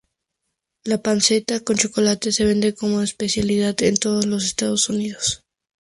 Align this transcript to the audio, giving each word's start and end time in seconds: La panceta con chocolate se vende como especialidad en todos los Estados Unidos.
La 0.83 0.99
panceta 1.03 1.59
con 1.59 1.77
chocolate 1.77 2.31
se 2.31 2.43
vende 2.43 2.73
como 2.73 3.03
especialidad 3.03 3.79
en 3.83 3.97
todos 3.97 4.25
los 4.25 4.45
Estados 4.45 4.89
Unidos. 4.89 5.43